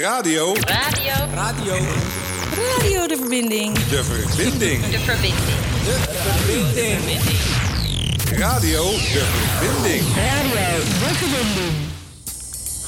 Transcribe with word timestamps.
Radio. 0.00 0.54
Radio. 0.54 1.12
Radio. 1.34 1.74
Radio 2.54 3.06
de 3.06 3.16
verbinding. 3.16 3.78
De 3.78 4.04
verbinding. 4.04 4.86
De 4.86 4.98
verbinding. 4.98 5.34
Radio. 8.38 8.90
De 8.90 9.24
verbinding. 9.58 10.02
Radio 10.16 10.70
de 10.80 11.14
verbinding. 11.14 11.74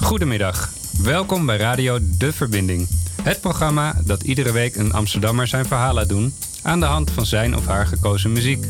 Goedemiddag. 0.00 0.72
Welkom 1.02 1.46
bij 1.46 1.56
Radio 1.56 1.98
De 2.18 2.32
Verbinding. 2.32 2.88
Het 3.22 3.40
programma 3.40 3.94
dat 4.04 4.22
iedere 4.22 4.52
week 4.52 4.76
een 4.76 4.92
Amsterdammer 4.92 5.46
zijn 5.46 5.66
verhaal 5.66 5.94
laat 5.94 6.08
doen 6.08 6.34
aan 6.64 6.80
de 6.80 6.86
hand 6.86 7.10
van 7.10 7.26
zijn 7.26 7.56
of 7.56 7.66
haar 7.66 7.86
gekozen 7.86 8.32
muziek. 8.32 8.66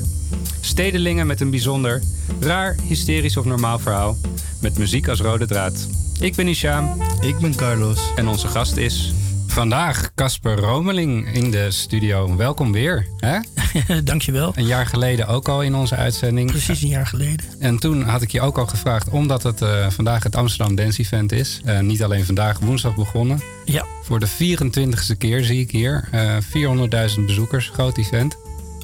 Stedelingen 0.60 1.26
met 1.26 1.40
een 1.40 1.50
bijzonder, 1.50 2.02
raar, 2.40 2.76
hysterisch 2.82 3.36
of 3.36 3.44
normaal 3.44 3.78
verhaal 3.78 4.16
met 4.60 4.78
muziek 4.78 5.08
als 5.08 5.20
rode 5.20 5.46
draad. 5.46 5.88
Ik 6.20 6.34
ben 6.34 6.48
Isham 6.48 7.02
Ik 7.20 7.38
ben 7.38 7.54
Carlos. 7.54 7.98
en 8.16 8.28
onze 8.28 8.48
gast 8.48 8.76
is 8.76 9.12
vandaag 9.46 10.10
Casper 10.14 10.56
Romeling 10.58 11.32
in 11.34 11.50
de 11.50 11.70
studio. 11.70 12.36
Welkom 12.36 12.72
weer. 12.72 13.06
Hè? 13.18 13.38
Dankjewel. 14.04 14.52
Een 14.56 14.66
jaar 14.66 14.86
geleden 14.86 15.26
ook 15.26 15.48
al 15.48 15.62
in 15.62 15.74
onze 15.74 15.94
uitzending. 15.96 16.50
Precies 16.50 16.82
een 16.82 16.88
jaar 16.88 17.06
geleden. 17.06 17.46
En 17.58 17.78
toen 17.78 18.02
had 18.02 18.22
ik 18.22 18.30
je 18.30 18.40
ook 18.40 18.58
al 18.58 18.66
gevraagd, 18.66 19.08
omdat 19.08 19.42
het 19.42 19.62
eh, 19.62 19.90
vandaag 19.90 20.22
het 20.22 20.36
Amsterdam 20.36 20.74
Dance 20.76 21.00
Event 21.00 21.32
is. 21.32 21.60
eh, 21.64 21.80
niet 21.80 22.02
alleen 22.02 22.24
vandaag, 22.24 22.58
woensdag 22.58 22.94
begonnen. 22.94 23.40
Ja, 23.64 23.84
Voor 24.02 24.20
de 24.20 24.28
24ste 24.28 25.16
keer 25.18 25.44
zie 25.44 25.60
ik 25.60 25.70
hier. 25.70 26.08
eh 26.10 26.36
400.000 27.16 27.20
bezoekers, 27.26 27.70
groot 27.72 27.98
event. 27.98 28.36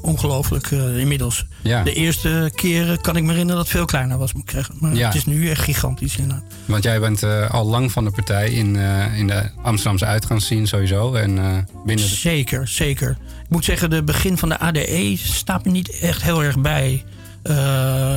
Ongelooflijk 0.03 0.71
eh, 0.71 0.99
inmiddels. 0.99 1.47
Ja, 1.63 1.83
De 1.83 1.93
eerste 1.93 2.51
keren 2.55 3.01
kan 3.01 3.17
ik 3.17 3.23
me 3.23 3.29
herinneren 3.31 3.57
dat 3.57 3.67
het 3.69 3.77
veel 3.77 3.85
kleiner 3.87 4.19
was, 4.19 4.33
moet 4.33 4.43
ik 4.43 4.51
zeggen. 4.51 4.75
Maar 4.79 4.95
Ja. 4.95 5.07
het 5.07 5.15
is 5.17 5.25
nu 5.27 5.49
echt 5.51 5.63
gigantisch 5.63 6.17
inderdaad. 6.17 6.45
want 6.65 6.83
jij 6.83 7.01
bent 7.01 7.23
eh, 7.23 7.51
al 7.51 7.67
lang 7.67 7.93
van 7.93 8.05
de 8.05 8.11
partij 8.11 8.51
in, 8.51 8.77
eh, 8.77 9.19
in 9.19 9.27
de 9.27 9.51
Amsterdamse 9.63 10.05
uitgangsscene 10.07 10.67
sowieso. 10.67 11.15
En 11.15 11.39
eh, 11.39 11.45
binnen 11.87 12.05
de... 12.09 12.15
Zeker, 12.15 12.69
zeker. 12.69 13.11
Ik 13.43 13.49
moet 13.49 13.65
zeggen, 13.65 13.91
de 13.91 14.03
begin 14.03 14.39
van 14.39 14.49
de 14.49 14.59
ADE 14.59 15.15
staat 15.17 15.65
me 15.65 15.71
niet 15.71 15.99
echt 15.99 16.23
heel 16.23 16.43
erg 16.45 16.59
bij. 16.61 17.05
Eh, 17.43 17.55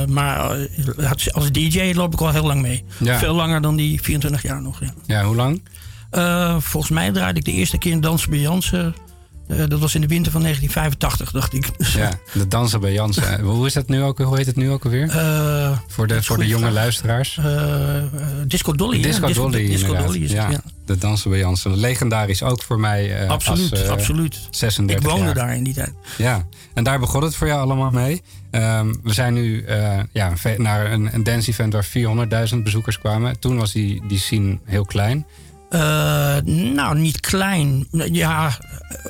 maar 0.04 0.50
eh, 0.96 1.10
als 1.32 1.52
DJ 1.52 1.92
loop 1.94 2.12
ik 2.12 2.20
al 2.20 2.30
heel 2.30 2.46
lang 2.46 2.62
mee. 2.62 2.84
Ja. 2.98 3.18
Veel 3.18 3.34
langer 3.34 3.60
dan 3.60 3.76
die 3.76 4.02
24 4.02 4.42
jaar 4.42 4.62
nog. 4.62 4.80
Ja. 4.80 4.92
Ja, 5.06 5.24
hoe 5.24 5.36
lang? 5.36 5.62
Eh, 6.10 6.56
volgens 6.60 6.92
mij 6.92 7.12
draaide 7.12 7.38
ik 7.38 7.44
de 7.44 7.52
eerste 7.52 7.78
keer 7.78 7.92
in 7.92 8.00
Dansen 8.00 8.30
bij 8.30 8.38
Jansen. 8.38 8.94
Eh, 9.48 9.58
dat 9.68 9.80
was 9.80 9.94
in 9.94 10.00
de 10.00 10.06
winter 10.06 10.32
van 10.32 10.40
1985, 10.40 11.30
dacht 11.30 11.52
ik. 11.52 11.70
Ja, 12.04 12.10
de 12.32 12.48
dansen 12.48 12.80
bij 12.80 12.92
Jansen. 12.92 13.40
hoe, 13.40 13.66
is 13.66 13.72
dat 13.72 13.88
nu 13.88 14.02
ook, 14.02 14.18
hoe 14.18 14.36
heet 14.36 14.46
het 14.46 14.56
nu 14.56 14.70
ook 14.70 14.84
alweer? 14.84 15.08
Eh, 15.08 15.78
voor 15.88 16.06
de, 16.06 16.22
voor 16.22 16.36
de 16.36 16.46
jonge 16.46 16.62
vraag. 16.62 16.74
luisteraars. 16.74 17.38
Eh, 17.38 18.02
Disco 18.46 18.72
Dolly. 18.72 19.02
Disco 19.02 19.32
Dolly, 19.32 19.66
Disco. 19.66 19.96
Dolly 19.96 20.22
is 20.22 20.32
het, 20.32 20.40
ja, 20.40 20.50
ja. 20.50 20.60
de 20.86 20.98
dansen 20.98 21.30
bij 21.30 21.38
Jansen. 21.38 21.76
Legendarisch 21.76 22.42
ook 22.42 22.62
voor 22.62 22.80
mij 22.80 23.28
Absoluut, 23.28 23.70
als 23.72 23.88
absoluut. 23.88 24.48
36 24.50 25.04
Ik 25.04 25.10
woonde 25.10 25.24
jaar. 25.26 25.34
daar 25.34 25.56
in 25.56 25.64
die 25.64 25.74
tijd. 25.74 25.92
Ja, 26.18 26.46
en 26.74 26.84
daar 26.84 26.98
begon 26.98 27.22
het 27.22 27.34
voor 27.34 27.46
jou 27.46 27.60
allemaal 27.60 27.90
mee. 27.90 28.22
Ehm, 28.50 28.94
we 29.02 29.12
zijn 29.12 29.34
nu 29.34 29.64
ja, 30.12 30.32
naar 30.56 30.92
een, 30.92 31.14
een 31.14 31.22
dance 31.22 31.50
event 31.50 31.72
waar 31.72 31.86
400.000 32.54 32.56
bezoekers 32.62 32.98
kwamen. 32.98 33.38
Toen 33.38 33.56
was 33.56 33.72
die, 33.72 34.02
die 34.08 34.18
scene 34.18 34.58
heel 34.64 34.84
klein. 34.84 35.26
Nou, 36.74 36.98
niet 36.98 37.20
klein. 37.20 37.86
Ja, 37.90 38.58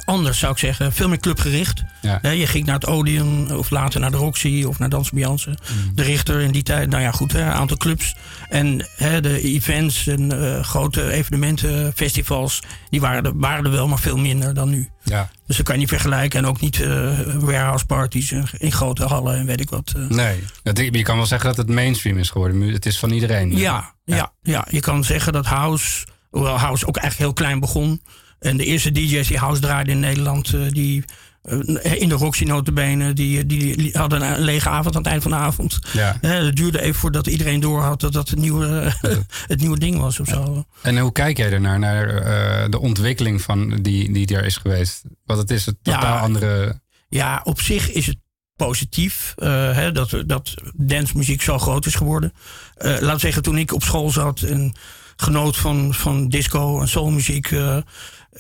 anders 0.05 0.39
zou 0.39 0.53
ik 0.53 0.59
zeggen. 0.59 0.93
Veel 0.93 1.09
meer 1.09 1.19
clubgericht. 1.19 1.83
Ja. 2.01 2.31
Je 2.31 2.47
ging 2.47 2.67
naar 2.67 2.75
het 2.75 2.87
Odeon 2.87 3.57
of 3.57 3.71
later 3.71 4.01
naar 4.01 4.11
de 4.11 4.17
Roxy 4.17 4.65
of 4.69 4.79
naar 4.79 4.89
Dans 4.89 5.11
Beyoncé. 5.11 5.49
Mm. 5.51 5.95
De 5.95 6.03
Richter 6.03 6.41
in 6.41 6.53
die 6.53 6.63
tijd. 6.63 6.91
Nou 6.91 7.03
ja, 7.03 7.11
goed, 7.11 7.35
een 7.35 7.43
aantal 7.43 7.77
clubs. 7.77 8.15
En 8.49 8.87
hè, 8.97 9.21
de 9.21 9.41
events 9.41 10.07
en 10.07 10.55
eh, 10.57 10.65
grote 10.65 11.11
evenementen, 11.11 11.93
festivals, 11.97 12.61
die 12.91 13.01
waren 13.01 13.25
er, 13.25 13.39
waren 13.39 13.65
er 13.65 13.71
wel, 13.71 13.89
maar 13.89 13.99
veel 13.99 14.17
minder 14.19 14.55
dan 14.55 14.69
nu. 14.71 14.89
Ja, 15.03 15.31
Dus 15.47 15.57
dat 15.57 15.65
kan 15.67 15.75
je 15.75 15.81
niet 15.81 15.91
vergelijken. 15.91 16.39
En 16.39 16.47
ook 16.47 16.61
niet 16.61 16.81
eh, 16.81 17.19
warehouse 17.35 17.87
parties 17.87 18.33
in, 18.59 18.73
grote 18.73 19.05
hallen 19.05 19.37
en 19.37 19.47
weet 19.47 19.61
ik 19.61 19.71
wat. 19.71 19.93
eh. 19.97 20.09
nee. 20.09 20.45
Dat, 20.63 20.79
je 20.79 21.03
kan 21.03 21.17
wel 21.17 21.27
zeggen 21.27 21.49
dat 21.49 21.57
het 21.57 21.69
mainstream 21.69 22.19
is 22.19 22.31
geworden. 22.31 22.61
Het 22.61 22.87
is 22.87 22.99
van 22.99 23.11
iedereen. 23.11 23.57
Ja, 23.57 23.95
ja. 24.05 24.33
Ja, 24.43 24.67
je 24.71 24.81
kan 24.81 25.05
zeggen 25.05 25.33
dat 25.33 25.47
House, 25.47 26.07
hoewel 26.31 26.59
House 26.59 26.87
ook 26.87 26.97
eigenlijk 26.97 27.27
heel 27.29 27.45
klein 27.45 27.61
begon. 27.61 28.03
En 28.45 28.57
de 28.57 28.65
eerste 28.65 28.93
DJ's 28.93 29.29
die 29.29 29.39
House 29.39 29.61
draaiden 29.61 29.95
in 29.95 30.01
Nederland, 30.01 30.55
eh, 30.55 30.61
die 30.69 31.05
eh, 31.43 32.01
in 32.01 32.09
de 32.09 32.15
Roxy 32.15 32.45
notabene, 32.45 33.13
die, 33.13 33.47
die, 33.47 33.77
die 33.77 33.91
hadden 33.93 34.23
een 34.23 34.41
lege 34.41 34.69
avond 34.69 34.95
aan 34.97 35.03
het 35.03 35.11
eind 35.11 35.23
van 35.23 35.31
de 35.31 35.37
avond. 35.37 35.79
Ja. 35.93 36.17
Eh, 36.21 36.31
het 36.31 36.57
duurde 36.57 36.81
even 36.81 37.01
voordat 37.01 37.27
iedereen 37.27 37.61
doorhad 37.61 38.01
dat 38.01 38.13
dat 38.13 38.29
het 38.29 38.39
nieuwe, 38.39 38.93
het 39.53 39.61
nieuwe 39.61 39.79
ding 39.79 39.99
was 39.99 40.21
of 40.21 40.29
zo. 40.29 40.65
En 40.83 40.99
hoe 40.99 41.13
kijk 41.13 41.37
jij 41.37 41.53
ernaar, 41.53 41.79
naar 41.79 42.09
eh, 42.09 42.71
de 42.71 42.81
ontwikkeling 42.81 43.43
van 43.43 43.79
die, 43.83 44.13
die 44.13 44.37
er 44.37 44.45
is 44.45 44.57
geweest? 44.57 45.03
Want 45.25 45.41
het 45.41 45.51
is 45.51 45.67
een 45.67 45.79
Ja. 45.83 45.95
totaal 45.95 46.19
andere... 46.19 46.81
Ja, 47.09 47.41
op 47.45 47.61
zich 47.61 47.93
is 47.93 48.07
het 48.07 48.17
positief 48.57 49.35
eh, 49.37 49.49
hè, 49.75 49.93
dat, 49.93 50.23
dat 50.27 50.55
dancemuziek 50.77 51.43
zo 51.43 51.59
groot 51.59 51.87
is 51.87 51.95
geworden. 51.95 52.33
Eh 52.75 52.97
laat 53.01 53.21
zeggen, 53.21 53.43
toen 53.43 53.59
ik 53.59 53.73
op 53.73 53.83
school 53.83 54.11
zat 54.11 54.41
en 54.41 54.75
genoot 55.17 55.57
van, 55.57 55.95
van 55.95 56.29
disco 56.29 56.81
en 56.81 56.89
soulmuziek... 56.89 57.51
eh, 57.51 57.77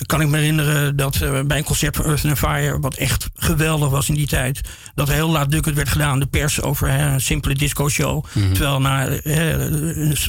kan 0.07 0.21
ik 0.21 0.29
me 0.29 0.37
herinneren 0.37 0.97
dat 0.97 1.21
eh, 1.21 1.41
bij 1.47 1.59
een 1.59 1.65
concert 1.65 1.97
van 1.97 2.05
Earth 2.05 2.25
and 2.25 2.39
Fire... 2.39 2.79
wat 2.81 2.95
echt 2.95 3.29
geweldig 3.35 3.89
was 3.91 4.09
in 4.09 4.15
die 4.15 4.27
tijd... 4.27 4.61
dat 4.95 5.09
heel 5.09 5.31
laatdunkend 5.31 5.77
werd 5.77 5.89
gedaan, 5.89 6.19
de 6.21 6.27
pers 6.27 6.63
over 6.63 6.89
hè, 6.89 7.13
een 7.13 7.21
simpele 7.21 7.55
disco-show. 7.55 8.25
Terwijl 8.33 8.81
na, 8.81 9.09
hè, 9.23 9.71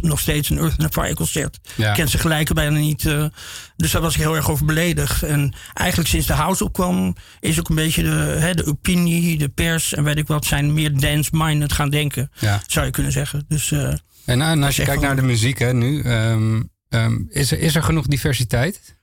nog 0.01 0.19
steeds 0.19 0.49
een 0.49 0.57
Earth 0.57 0.79
and 0.83 0.93
Fire 0.93 1.13
concert... 1.13 1.59
Ja. 1.75 1.93
kent 1.93 2.09
ze 2.09 2.17
gelijken 2.17 2.55
bijna 2.55 2.77
niet. 2.77 3.05
eh, 3.05 3.25
dus 3.77 3.91
daar 3.91 4.01
was 4.01 4.13
ik 4.15 4.21
heel 4.21 4.35
erg 4.35 4.49
over 4.49 4.65
beledigd. 4.65 5.23
En 5.23 5.53
eigenlijk 5.73 6.09
sinds 6.09 6.27
de 6.27 6.33
house 6.33 6.63
opkwam... 6.63 7.15
is 7.39 7.59
ook 7.59 7.69
een 7.69 7.75
beetje 7.75 8.03
de, 8.03 8.09
hè, 8.39 8.53
de 8.53 8.65
opinie, 8.65 9.37
de 9.37 9.49
pers 9.49 9.93
en 9.93 10.03
weet 10.03 10.17
ik 10.17 10.27
wat... 10.27 10.45
zijn 10.45 10.73
meer 10.73 10.99
dance-minded 10.99 11.73
gaan 11.73 11.89
denken, 11.89 12.31
Ja. 12.39 12.61
zou 12.67 12.85
je 12.85 12.91
kunnen 12.91 13.11
zeggen. 13.11 13.45
Dus 13.47 13.71
eh, 13.71 13.93
En, 14.25 14.41
en 14.41 14.63
als 14.63 14.75
je 14.75 14.83
kijkt 14.83 15.01
naar 15.01 15.15
de 15.15 15.21
muziek 15.21 15.59
hè, 15.59 15.73
nu, 15.73 16.01
ehm, 16.01 16.61
ehm, 16.89 17.15
is, 17.29 17.51
er, 17.51 17.59
is 17.59 17.75
er 17.75 17.83
genoeg 17.83 18.05
diversiteit? 18.05 18.95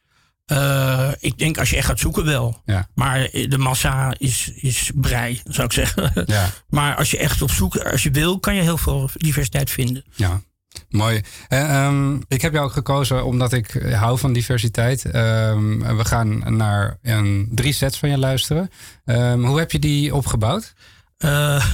Eh, 0.47 1.11
ik 1.19 1.39
denk 1.39 1.59
als 1.59 1.71
je 1.71 1.77
echt 1.77 1.87
gaat 1.87 1.99
zoeken 1.99 2.25
wel. 2.25 2.63
Ja. 2.65 2.89
Maar 2.95 3.29
de 3.31 3.59
massa 3.59 4.15
is, 4.19 4.53
is 4.55 4.91
brei, 4.95 5.41
zou 5.45 5.67
ik 5.67 5.73
zeggen. 5.73 6.25
Ja. 6.27 6.51
Maar 6.69 6.97
als 6.97 7.11
je 7.11 7.19
echt 7.19 7.43
op 7.43 7.51
zoek, 7.51 7.77
als 7.77 8.03
je 8.03 8.11
wil, 8.11 8.39
kan 8.39 8.55
je 8.55 8.63
heel 8.63 8.79
veel 8.79 9.11
diversiteit 9.13 9.71
vinden. 9.71 10.05
Ja, 10.15 10.41
mooi. 10.89 11.21
Eh, 11.49 11.85
ehm, 11.85 12.17
ik 12.29 12.43
heb 12.43 12.53
jou 12.53 12.65
ook 12.65 12.73
gekozen 12.73 13.25
omdat 13.25 13.53
ik 13.53 13.73
hou 13.93 14.19
van 14.19 14.33
diversiteit. 14.33 15.05
Ehm, 15.05 15.97
we 15.97 16.05
gaan 16.05 16.57
naar 16.57 16.99
een, 17.03 17.49
drie 17.51 17.73
sets 17.73 17.99
van 17.99 18.11
je 18.11 18.19
luisteren. 18.19 18.71
Ehm, 19.05 19.41
hoe 19.41 19.59
heb 19.59 19.73
je 19.73 19.79
die 19.79 20.15
opgebouwd? 20.15 20.75
Eh, 21.19 21.67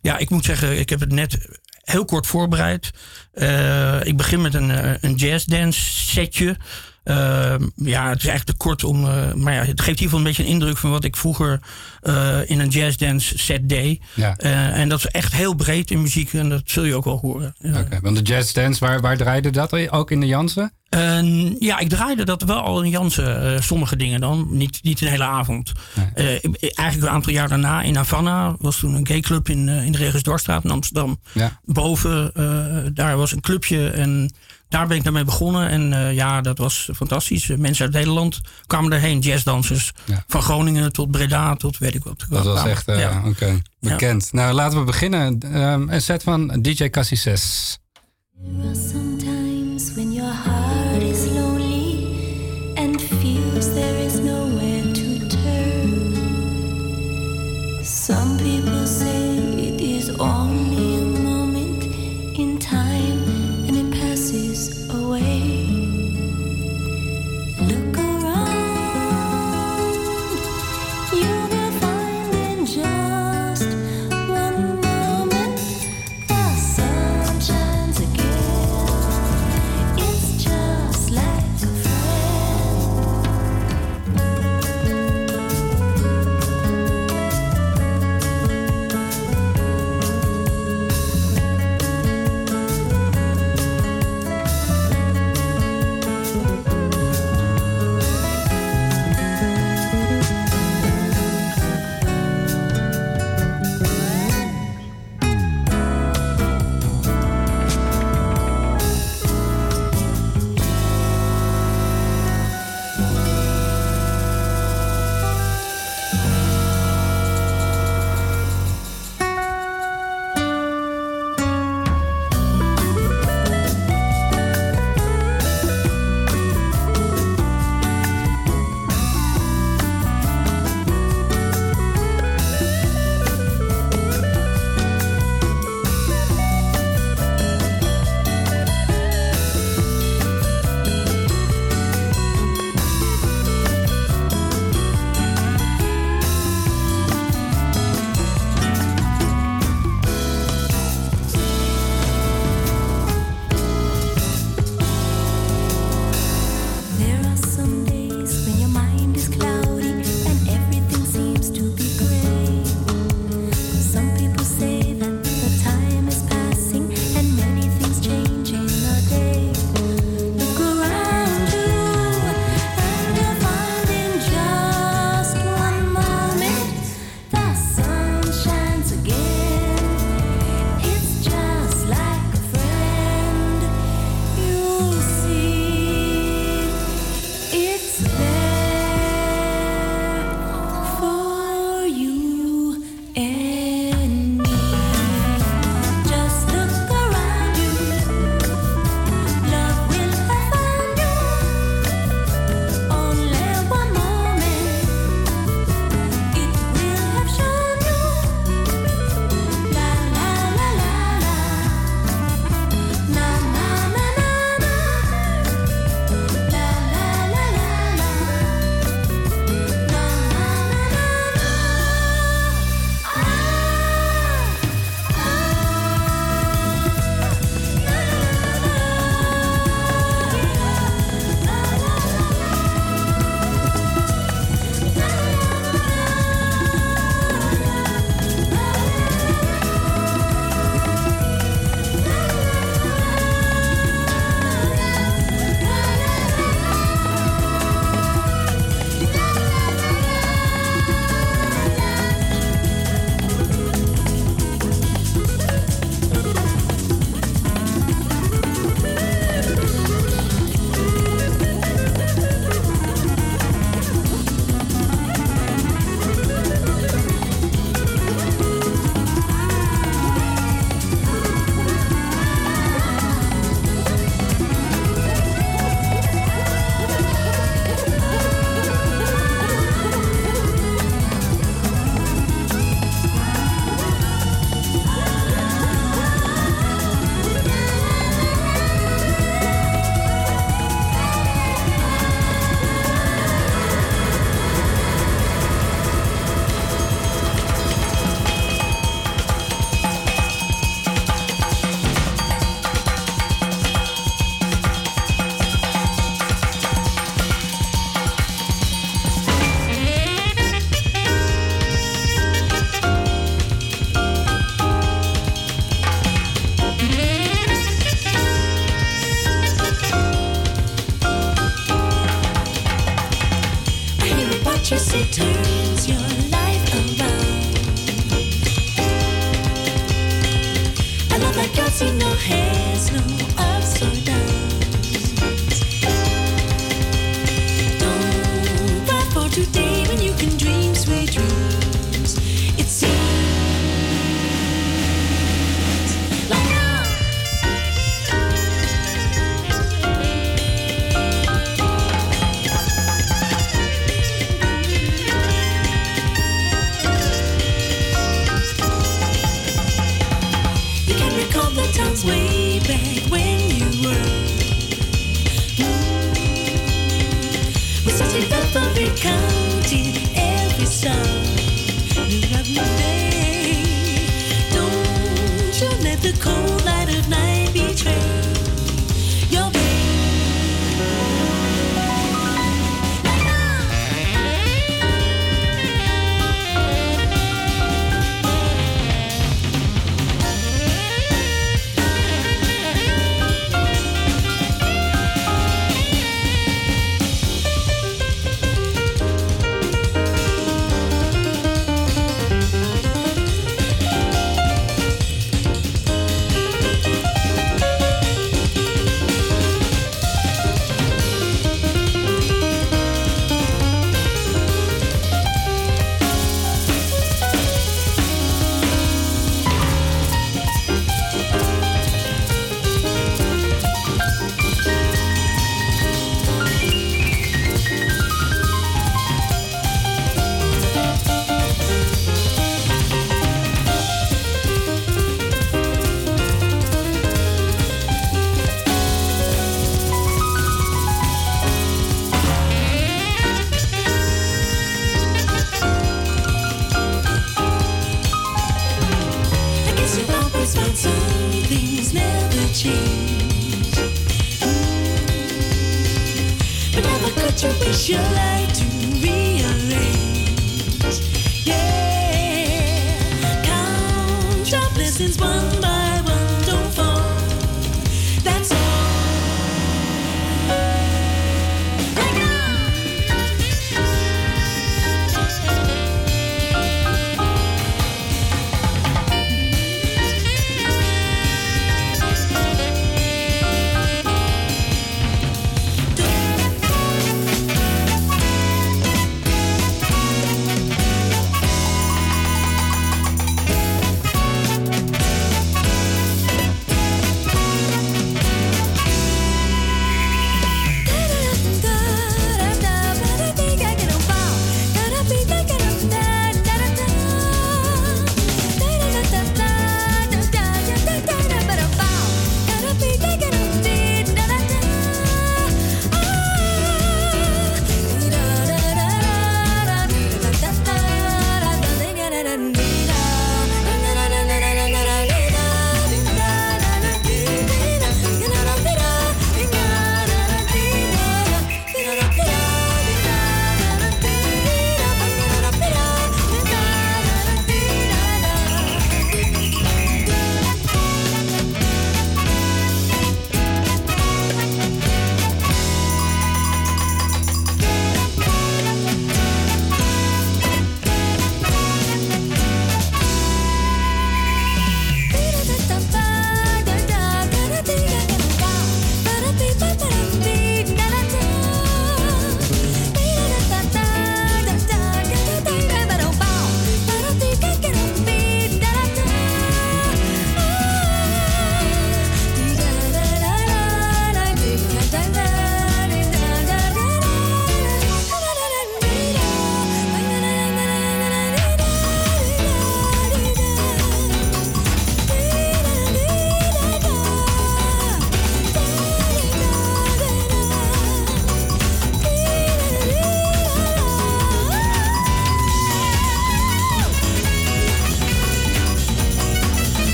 ja, 0.00 0.18
ik 0.18 0.30
moet 0.30 0.44
zeggen, 0.44 0.78
ik 0.78 0.88
heb 0.88 1.00
het 1.00 1.12
net 1.12 1.60
heel 1.80 2.04
kort 2.04 2.26
voorbereid. 2.26 2.90
Ik 4.02 4.16
begin 4.16 4.40
met 4.40 4.54
een, 4.54 5.04
een 5.04 5.14
jazzdance 5.14 5.80
setje. 5.80 6.56
Eh, 7.06 7.54
ja, 7.74 8.08
het 8.08 8.18
is 8.18 8.26
eigenlijk 8.26 8.44
te 8.44 8.54
kort 8.56 8.84
om. 8.84 9.04
eh, 9.04 9.32
maar 9.32 9.52
ja, 9.52 9.60
het 9.64 9.80
geeft 9.80 9.80
in 9.80 9.86
ieder 9.88 10.02
geval 10.02 10.18
een 10.18 10.24
beetje 10.24 10.42
een 10.42 10.48
indruk 10.48 10.76
van 10.76 10.90
wat 10.90 11.04
ik 11.04 11.16
vroeger 11.16 11.60
eh, 12.00 12.38
in 12.50 12.60
een 12.60 12.68
jazzdance 12.68 13.38
set 13.38 13.68
deed. 13.68 14.02
Ja. 14.14 14.36
Eh, 14.36 14.78
en 14.78 14.88
dat 14.88 14.98
is 14.98 15.06
echt 15.06 15.32
heel 15.32 15.54
breed 15.54 15.90
in 15.90 16.02
muziek 16.02 16.32
en 16.32 16.48
dat 16.48 16.62
zul 16.64 16.84
je 16.84 16.94
ook 16.94 17.04
wel 17.04 17.18
horen. 17.18 17.54
Oké, 17.62 17.98
want 18.02 18.16
de 18.16 18.22
jazz 18.22 18.52
dance, 18.52 18.84
waar, 18.84 19.00
waar 19.00 19.16
draaide 19.16 19.50
dat? 19.50 19.90
Ook 19.90 20.10
in 20.10 20.20
de 20.20 20.26
Jansen? 20.26 20.72
En 20.88 21.56
ja, 21.58 21.78
ik 21.78 21.88
draaide 21.88 22.24
dat 22.24 22.42
wel 22.42 22.60
al 22.60 22.82
in 22.82 22.90
Jansen, 22.90 23.62
sommige 23.62 23.96
dingen 23.96 24.20
dan. 24.20 24.46
Niet, 24.50 24.78
niet 24.82 25.00
een 25.00 25.08
hele 25.08 25.24
avond. 25.24 25.72
Eigenlijk 26.04 27.02
een 27.02 27.08
aantal 27.14 27.32
jaar 27.32 27.48
daarna 27.48 27.82
in 27.82 27.96
Havana 27.96 28.56
was 28.58 28.78
toen 28.78 28.94
een 28.94 29.06
gayclub 29.06 29.48
in, 29.48 29.68
in 29.68 29.92
de 29.92 29.98
Regis 29.98 30.22
Dorstraat 30.22 30.64
in 30.64 30.70
Amsterdam. 30.70 31.20
Ja. 31.32 31.60
Boven, 31.64 32.30
daar 32.94 33.16
was 33.16 33.32
een 33.32 33.40
clubje 33.40 33.88
en 33.90 34.30
daar 34.68 34.86
ben 34.86 34.96
ik 34.96 35.04
daarmee 35.04 35.24
begonnen. 35.24 35.68
En 35.68 35.92
eh, 35.92 36.14
ja, 36.14 36.40
dat 36.40 36.58
was 36.58 36.88
fantastisch. 36.94 37.50
Eh, 37.50 37.56
Mensen 37.56 37.84
uit 37.84 37.94
het 37.94 38.02
hele 38.04 38.14
land 38.14 38.40
kwamen 38.66 38.90
daarheen, 38.90 39.18
jazzdansers. 39.18 39.92
Ja. 40.04 40.24
Van 40.26 40.42
Groningen 40.42 40.92
tot 40.92 41.10
Breda 41.10 41.54
tot 41.56 41.78
weet 41.78 41.94
ik 41.94 42.04
wat. 42.04 42.24
Dat 42.28 42.44
was 42.44 42.52
Kwamen- 42.54 42.70
echt, 42.70 42.88
eh, 42.88 42.98
ja. 43.00 43.22
bekend. 43.80 44.32
Nou, 44.32 44.52
laten 44.54 44.78
we 44.78 44.84
beginnen. 44.84 45.38
Ehm, 45.52 45.88
een 45.88 46.02
set 46.02 46.22
van 46.22 46.46
DJ 46.60 46.88
Cassie 46.90 47.16
6. 47.16 47.78
Sometimes 48.72 49.92
when 49.94 50.12
your 50.12 50.32
heart 50.44 51.02
is 51.02 51.24
lonely 51.34 52.06
and 52.74 53.02
feels 53.02 53.64
there 53.74 54.04
is 54.04 54.12
nowhere 54.12 54.45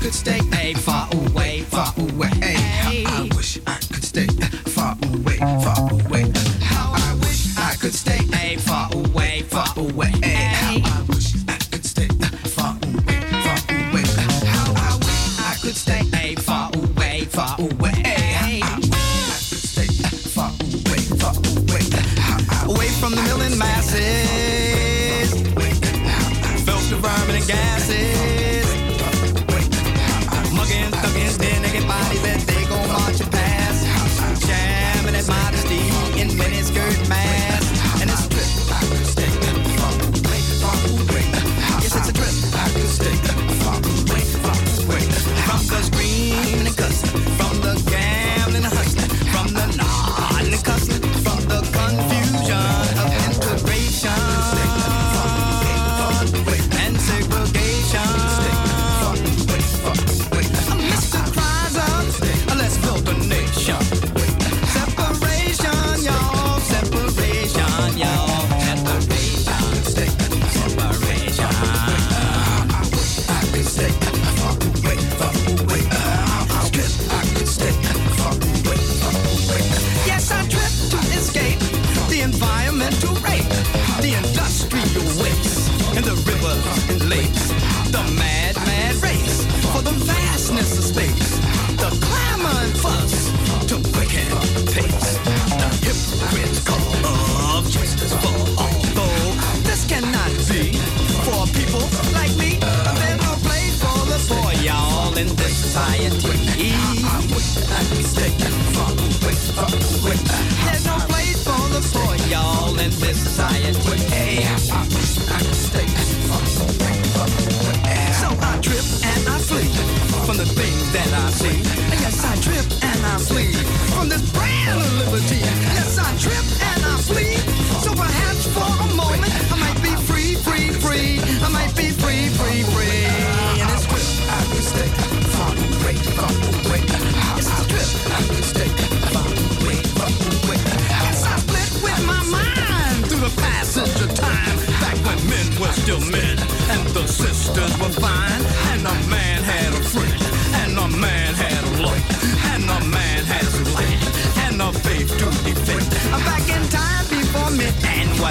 could 0.00 0.14
stay 0.14 0.40
a 0.52 0.74
far 0.74 1.07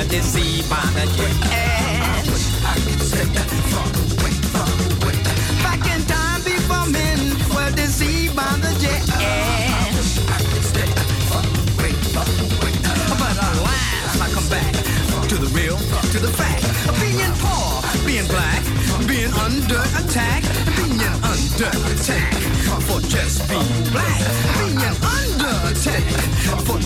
the 0.09 0.21
sea 0.21 0.63
man 0.69 0.95
again. 0.95 2.23
I 2.63 2.75
could 2.79 2.99
take 3.11 3.31
that 3.35 3.49
far 3.71 3.87
away, 3.91 4.31
far 4.53 4.71
away. 4.95 5.19
Back 5.63 5.83
in 5.91 6.01
time 6.07 6.41
before 6.43 6.87
men 6.87 7.19
were 7.51 7.71
the 7.75 7.87
sea 7.87 8.31
man 8.31 8.59
again. 8.63 9.03
I 10.31 10.39
could 10.47 10.63
stay 10.63 10.87
far 11.27 11.43
away, 11.43 11.91
far 12.15 12.23
away. 12.23 12.73
But 13.19 13.35
alas, 13.35 14.21
I 14.21 14.27
come 14.31 14.47
back 14.47 14.71
to 15.27 15.35
the 15.35 15.49
real, 15.51 15.75
to 15.75 16.19
the 16.19 16.31
fact. 16.31 16.63
Being 17.03 17.33
poor, 17.43 17.83
being 18.05 18.27
black, 18.27 18.63
being 19.07 19.33
under 19.43 19.81
attack, 19.99 20.43
being 20.79 21.03
under 21.19 21.71
attack 21.91 22.33
for 22.87 23.01
just 23.01 23.43
being 23.49 23.83
black, 23.91 24.23
being 24.55 24.79
under 25.03 25.51
attack 25.67 26.03
for 26.63 26.76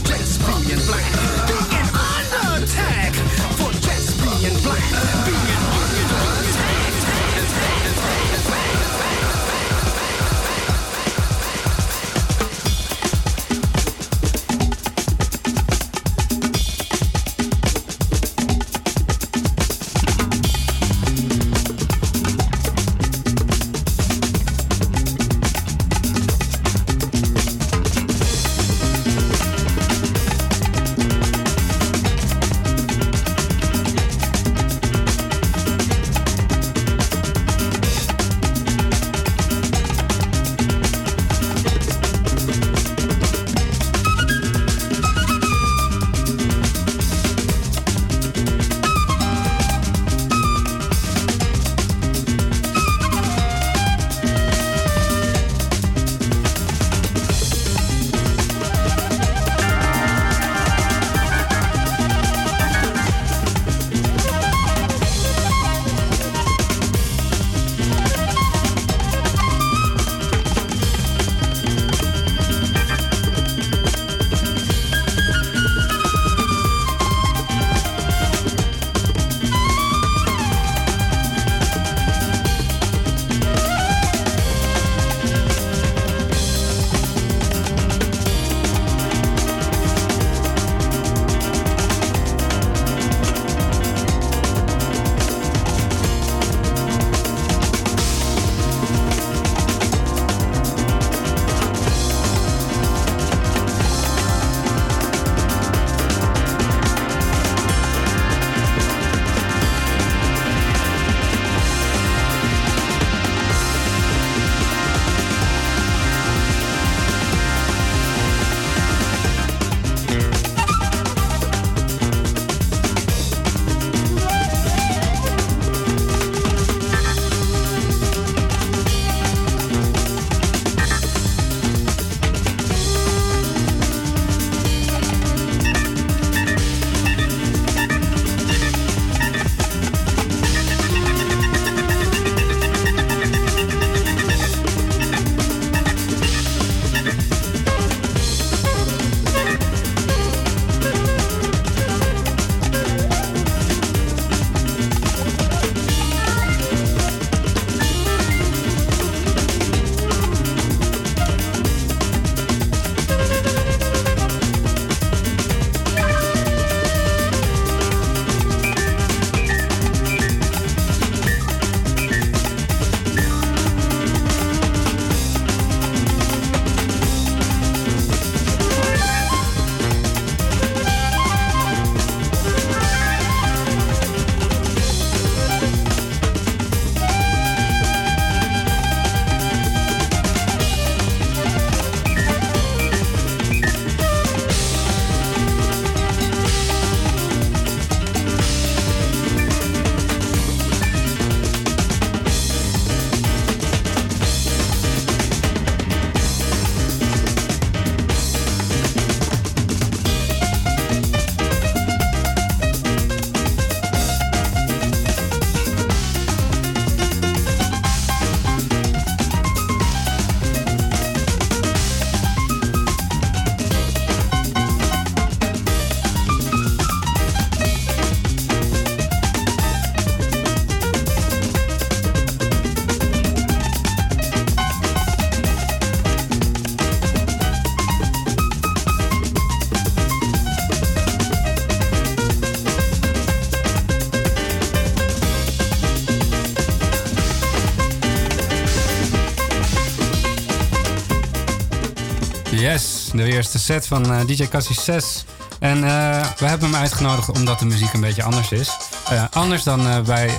de 253.12 253.34
eerste 253.34 253.60
set 253.60 253.88
van 253.88 254.12
eh, 254.12 254.26
DJ 254.26 254.48
Cassie 254.48 254.82
6. 254.82 255.26
En 255.60 255.84
eh, 255.84 256.26
we 256.38 256.46
hebben 256.46 256.72
hem 256.72 256.80
uitgenodigd 256.80 257.30
omdat 257.30 257.60
de 257.60 257.66
muziek 257.66 257.94
een 257.94 258.02
beetje 258.02 258.24
anders 258.24 258.52
is. 258.52 258.78
Eh, 259.10 259.24
anders 259.32 259.64
dan 259.64 260.04
bij 260.06 260.32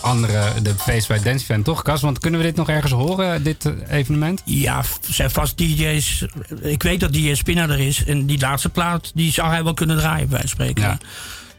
andere, 0.00 0.62
de 0.62 0.74
Face 0.74 1.12
by 1.12 1.22
Dance 1.22 1.44
Event, 1.44 1.64
toch 1.64 1.82
Cas? 1.82 2.00
Want 2.00 2.18
kunnen 2.18 2.40
we 2.40 2.46
dit 2.46 2.56
nog 2.56 2.68
ergens 2.68 2.92
horen, 2.92 3.42
dit 3.42 3.70
evenement? 3.88 4.42
Ja, 4.44 4.82
zijn 5.00 5.30
vast 5.30 5.58
DJ's. 5.58 6.26
Ik 6.60 6.82
weet 6.82 7.00
dat 7.00 7.12
DJ 7.12 7.34
Spinner 7.34 7.70
er 7.70 7.80
is. 7.80 8.04
En 8.04 8.26
die 8.26 8.40
laatste 8.40 8.68
plaat, 8.68 9.10
die 9.14 9.32
zou 9.32 9.48
hij 9.48 9.64
wel 9.64 9.74
kunnen 9.74 9.96
draaien, 9.96 10.28
bij 10.28 10.42
spreken. 10.44 10.82
Ja. 10.82 10.98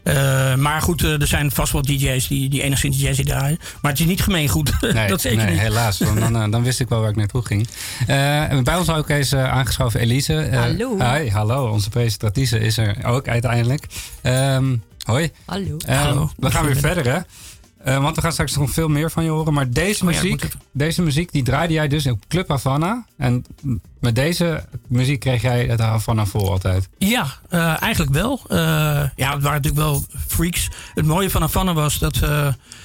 Eh, 0.06 0.54
maar 0.54 0.82
goed, 0.82 1.02
eh, 1.04 1.20
er 1.20 1.26
zijn 1.26 1.50
vast 1.50 1.72
wel 1.72 1.82
DJ's 1.82 2.28
die, 2.28 2.48
die 2.48 2.62
enigszins 2.62 2.98
DJ's 2.98 3.16
die 3.16 3.24
draaien. 3.24 3.58
Maar 3.80 3.90
het 3.90 4.00
is 4.00 4.06
niet 4.06 4.20
gemeengoed. 4.22 4.72
Nee, 4.96 5.08
dat 5.08 5.20
zeker 5.20 5.38
nee 5.38 5.50
niet. 5.50 5.60
helaas. 5.60 5.98
Want 5.98 6.20
dan, 6.20 6.36
eh, 6.36 6.50
dan 6.50 6.62
wist 6.62 6.80
ik 6.80 6.88
wel 6.88 7.00
waar 7.00 7.10
ik 7.10 7.16
naartoe 7.16 7.44
ging. 7.44 7.68
Eh, 8.06 8.50
en 8.50 8.64
bij 8.64 8.76
ons 8.76 8.90
ook 8.90 9.08
eens 9.08 9.32
eh, 9.32 9.52
aangeschoven 9.52 10.00
Elise. 10.00 10.48
Hallo. 10.52 10.96
Hi, 10.98 11.30
hallo. 11.30 11.70
Onze 11.70 11.88
presentatrice 11.90 12.58
is 12.58 12.76
er 12.78 12.96
ook 13.04 13.28
uiteindelijk. 13.28 13.84
Ehm, 14.22 14.76
hoi. 15.02 15.30
Hallo. 15.44 15.76
Ehm, 15.86 15.98
Hallo. 15.98 16.30
We 16.36 16.50
gaan 16.50 16.66
weer 16.66 16.76
verder, 16.76 17.12
hè? 17.12 17.18
Eh, 17.86 17.98
want 17.98 18.16
we 18.16 18.22
gaan 18.22 18.32
straks 18.32 18.56
nog 18.56 18.70
veel 18.70 18.88
meer 18.88 19.10
van 19.10 19.24
je 19.24 19.30
horen. 19.30 19.52
Maar 19.52 19.70
deze 19.70 20.04
Oh 20.04 20.10
muziek, 20.10 20.48
deze 20.72 21.02
muziek 21.02 21.32
die 21.32 21.42
draaide 21.42 21.72
jij 21.72 21.88
dus 21.88 22.06
op 22.06 22.24
Club 22.28 22.48
Havana. 22.48 23.04
En 23.16 23.44
met 24.00 24.14
deze 24.14 24.64
muziek 24.86 25.20
kreeg 25.20 25.42
jij 25.42 25.64
het 25.64 25.80
Havana 25.80 26.26
vol 26.26 26.50
altijd. 26.50 26.88
Ja, 26.98 27.26
eh, 27.48 27.82
eigenlijk 27.82 28.12
wel. 28.12 28.40
Eh, 28.48 28.58
ja, 29.16 29.32
het 29.32 29.42
waren 29.42 29.62
natuurlijk 29.62 29.76
wel 29.76 30.04
freaks. 30.26 30.68
Het 30.94 31.06
mooie 31.06 31.30
van 31.30 31.40
Havana 31.40 31.74
was 31.74 31.98
dat 31.98 32.20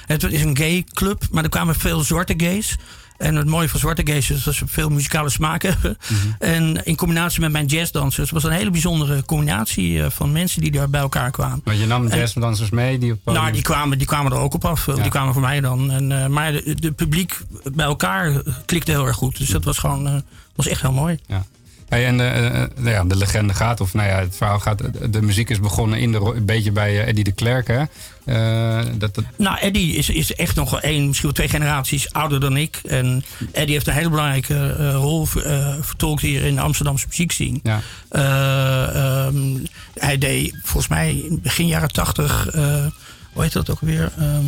het 0.05 0.23
is 0.23 0.41
een 0.41 0.57
gay 0.57 0.83
club, 0.93 1.23
maar 1.31 1.43
er 1.43 1.49
kwamen 1.49 1.75
veel 1.75 2.01
zwarte 2.01 2.33
gays. 2.37 2.77
En 3.21 3.35
het 3.35 3.47
mooie 3.47 3.69
van 3.69 3.79
zwarte 3.79 4.01
gays 4.05 4.29
is 4.29 4.43
dat 4.43 4.53
ze 4.53 4.67
veel 4.67 4.89
muzikale 4.89 5.29
smaak 5.29 5.61
hebben. 5.61 5.97
En 6.39 6.85
in 6.85 6.95
combinatie 6.95 7.41
met 7.41 7.51
mijn 7.51 7.65
jazzdansers 7.65 8.31
was 8.31 8.43
een 8.43 8.51
hele 8.51 8.69
bijzondere 8.69 9.25
combinatie 9.25 10.03
eh, 10.03 10.09
van 10.09 10.31
mensen 10.31 10.61
die 10.61 10.71
daar 10.71 10.89
bij 10.89 11.01
elkaar 11.01 11.31
kwamen. 11.31 11.61
Want 11.63 11.79
je 11.79 11.85
nam 11.85 12.07
jazzdansers 12.07 12.69
mee 12.69 12.97
die 12.97 13.11
op 13.11 13.33
Nou, 13.33 13.51
die 13.51 13.61
kwamen, 13.61 13.97
die 13.97 14.07
kwamen 14.07 14.31
er 14.31 14.37
ook 14.37 14.53
op 14.53 14.65
af. 14.65 14.85
Ja. 14.85 14.93
Die 14.93 15.09
kwamen 15.09 15.33
voor 15.33 15.41
mij 15.41 15.61
dan. 15.61 15.91
En, 15.91 16.11
eh, 16.11 16.27
maar 16.27 16.51
de, 16.51 16.75
de 16.75 16.91
publiek 16.91 17.39
bij 17.73 17.85
elkaar 17.85 18.41
klikte 18.65 18.91
heel 18.91 19.07
erg 19.07 19.15
goed. 19.15 19.37
Dus 19.37 19.49
dat 19.49 19.63
was 19.63 19.77
gewoon 19.77 20.07
eh, 20.07 20.15
was 20.55 20.67
echt 20.67 20.81
heel 20.81 20.91
mooi. 20.91 21.19
Ja. 21.27 21.45
Hey, 21.91 22.05
en 22.05 22.17
de, 22.17 22.23
eh, 22.23 22.63
nou 22.75 22.89
ja, 22.89 23.03
de 23.03 23.15
legende 23.15 23.53
gaat, 23.53 23.81
of 23.81 23.93
nou 23.93 24.07
ja, 24.07 24.19
het 24.19 24.35
verhaal 24.35 24.59
gaat, 24.59 24.77
de, 24.77 25.09
de 25.09 25.21
muziek 25.21 25.49
is 25.49 25.59
begonnen 25.59 25.99
in 25.99 26.11
de, 26.11 26.31
een 26.35 26.45
beetje 26.45 26.71
bij 26.71 27.01
eh, 27.01 27.07
Eddie 27.07 27.23
de 27.23 27.31
Klerk, 27.31 27.67
hè? 27.67 27.83
Eh, 28.25 28.85
dat, 28.97 29.15
dat, 29.15 29.23
Nou, 29.37 29.57
Eddie 29.59 29.95
is, 29.95 30.09
is 30.09 30.35
echt 30.35 30.55
nog 30.55 30.69
wel 30.71 30.79
één, 30.79 31.05
misschien 31.05 31.27
wel 31.27 31.35
twee 31.35 31.49
generaties 31.49 32.13
ouder 32.13 32.39
dan 32.39 32.57
ik. 32.57 32.79
En 32.87 33.23
Eddie 33.51 33.73
heeft 33.73 33.87
een 33.87 33.93
hele 33.93 34.09
belangrijke 34.09 34.75
eh, 34.79 34.93
rol 34.93 35.27
eh, 35.43 35.75
vertolkt 35.81 36.21
hier 36.21 36.43
in 36.43 36.55
de 36.55 36.61
Amsterdamse 36.61 37.05
muziekscene. 37.07 37.59
ja. 37.63 37.81
Eh, 38.09 39.25
ehm, 39.25 39.57
hij 39.93 40.17
deed 40.17 40.55
volgens 40.63 40.87
mij 40.87 41.15
in 41.15 41.39
begin 41.41 41.67
jaren 41.67 41.91
tachtig, 41.91 42.47
eh, 42.47 42.85
hoe 43.33 43.43
heet 43.43 43.53
dat 43.53 43.69
ook 43.69 43.79
weer? 43.81 44.11
Ehm, 44.17 44.45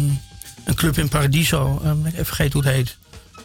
een 0.65 0.75
club 0.75 0.97
in 0.97 1.09
Paradiso. 1.09 1.81
Eh, 1.83 1.91
ik 1.91 2.13
even 2.13 2.25
vergeten 2.25 2.53
hoe 2.53 2.63
het 2.63 2.73
heet. 2.75 2.97